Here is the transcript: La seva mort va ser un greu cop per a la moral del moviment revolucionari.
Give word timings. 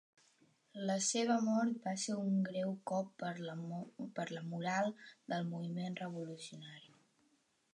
La 0.89 0.93
seva 1.07 1.33
mort 1.47 1.75
va 1.87 1.91
ser 2.03 2.15
un 2.21 2.39
greu 2.47 2.73
cop 2.91 3.11
per 3.25 3.29
a 3.51 4.25
la 4.31 4.41
moral 4.53 4.91
del 5.35 5.47
moviment 5.51 5.99
revolucionari. 6.01 6.95